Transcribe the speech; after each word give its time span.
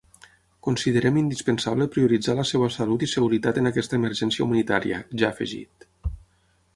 Considerem 0.67 1.17
indispensable 1.21 1.87
prioritzar 1.95 2.33
la 2.39 2.45
seva 2.51 2.69
salut 2.77 3.05
i 3.07 3.09
seguretat 3.11 3.59
en 3.63 3.71
aquesta 3.73 3.99
emergència 4.01 4.47
humanitària, 4.47 5.03
ja 5.23 5.29
afegit. 5.31 5.87